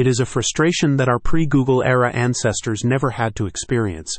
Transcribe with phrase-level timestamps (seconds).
[0.00, 4.16] It is a frustration that our pre Google era ancestors never had to experience.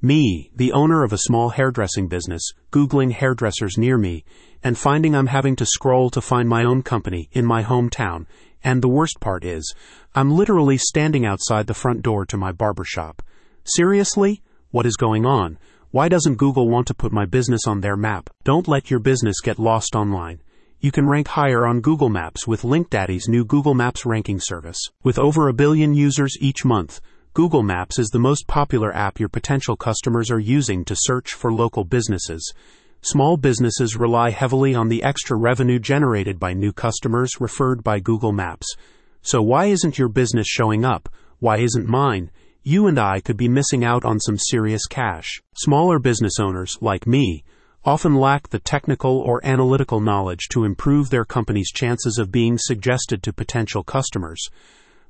[0.00, 4.24] Me, the owner of a small hairdressing business, Googling hairdressers near me,
[4.62, 8.26] and finding I'm having to scroll to find my own company in my hometown.
[8.62, 9.74] And the worst part is,
[10.14, 13.20] I'm literally standing outside the front door to my barber shop.
[13.64, 14.40] Seriously?
[14.70, 15.58] What is going on?
[15.90, 18.30] Why doesn't Google want to put my business on their map?
[18.44, 20.42] Don't let your business get lost online.
[20.84, 24.76] You can rank higher on Google Maps with LinkDaddy's new Google Maps ranking service.
[25.02, 27.00] With over a billion users each month,
[27.32, 31.50] Google Maps is the most popular app your potential customers are using to search for
[31.50, 32.52] local businesses.
[33.00, 38.32] Small businesses rely heavily on the extra revenue generated by new customers referred by Google
[38.32, 38.76] Maps.
[39.22, 41.08] So why isn't your business showing up?
[41.38, 42.30] Why isn't mine?
[42.62, 45.40] you and I could be missing out on some serious cash.
[45.54, 47.42] Smaller business owners, like me,
[47.84, 53.22] often lack the technical or analytical knowledge to improve their company's chances of being suggested
[53.22, 54.48] to potential customers.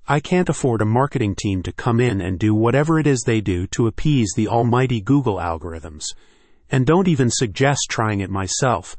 [0.08, 3.40] I can't afford a marketing team to come in and do whatever it is they
[3.40, 6.04] do to appease the almighty Google algorithms.
[6.68, 8.96] And don't even suggest trying it myself.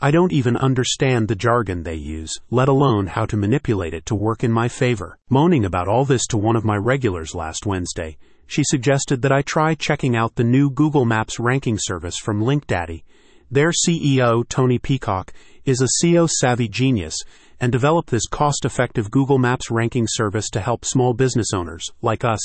[0.00, 4.14] I don't even understand the jargon they use, let alone how to manipulate it to
[4.14, 5.18] work in my favor.
[5.28, 8.16] Moaning about all this to one of my regulars last Wednesday,
[8.46, 13.04] she suggested that I try checking out the new Google Maps ranking service from LinkDaddy.
[13.52, 15.32] Their CEO, Tony Peacock,
[15.64, 17.16] is a SEO savvy genius
[17.60, 22.24] and developed this cost effective Google Maps ranking service to help small business owners, like
[22.24, 22.38] us,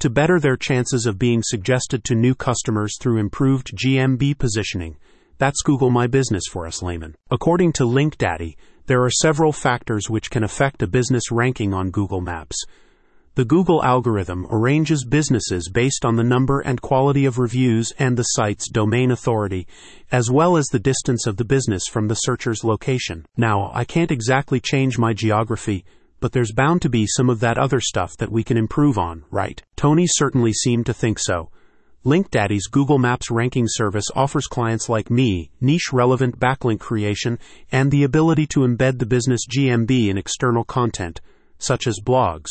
[0.00, 4.96] to better their chances of being suggested to new customers through improved GMB positioning.
[5.38, 7.14] That's Google My Business for us laymen.
[7.30, 12.20] According to LinkDaddy, there are several factors which can affect a business ranking on Google
[12.20, 12.64] Maps.
[13.38, 18.24] The Google algorithm arranges businesses based on the number and quality of reviews and the
[18.34, 19.68] site's domain authority,
[20.10, 23.26] as well as the distance of the business from the searcher's location.
[23.36, 25.84] Now, I can't exactly change my geography,
[26.18, 29.22] but there's bound to be some of that other stuff that we can improve on,
[29.30, 29.62] right?
[29.76, 31.52] Tony certainly seemed to think so.
[32.04, 37.38] LinkDaddy's Google Maps ranking service offers clients like me niche relevant backlink creation
[37.70, 41.20] and the ability to embed the business GMB in external content,
[41.60, 42.48] such as blogs.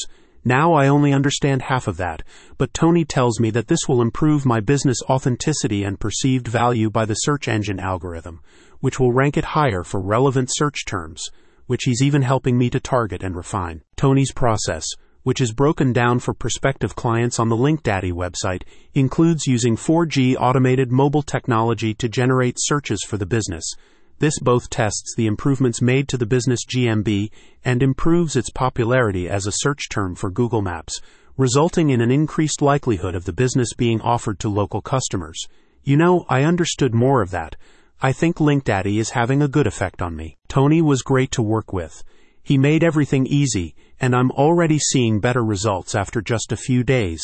[0.48, 2.24] Now I only understand half of that,
[2.58, 7.04] but Tony tells me that this will improve my business authenticity and perceived value by
[7.04, 8.40] the search engine algorithm,
[8.80, 11.22] which will rank it higher for relevant search terms,
[11.66, 13.82] which he's even helping me to target and refine.
[13.98, 14.86] Tony's process
[15.24, 18.62] which is broken down for prospective clients on the LinkDaddy website,
[18.94, 23.76] includes using 4G automated mobile technology to generate searches for the business.
[24.20, 27.30] This both tests the improvements made to the business GMB
[27.64, 31.00] and improves its popularity as a search term for Google Maps,
[31.38, 35.46] resulting in an increased likelihood of the business being offered to local customers.
[35.84, 37.56] You know, I understood more of that.
[38.02, 40.38] I think LinkDaddy is having a good effect on me.
[40.48, 42.04] Tony was great to work with.
[42.42, 47.22] He made everything easy, and I'm already seeing better results after just a few days.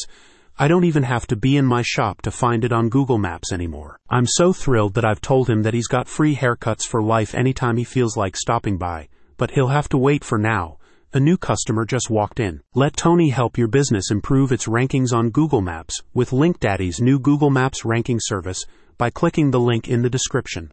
[0.59, 3.51] I don't even have to be in my shop to find it on Google Maps
[3.51, 3.97] anymore.
[4.07, 7.75] I'm so thrilled that I've told him that he's got free haircuts for life anytime
[7.77, 10.77] he feels like stopping by, but he'll have to wait for now.
[11.11, 12.61] A new customer just walked in.
[12.75, 17.49] Let Tony help your business improve its rankings on Google Maps with LinkDaddy's new Google
[17.49, 18.63] Maps ranking service
[18.99, 20.69] by clicking the link in the description.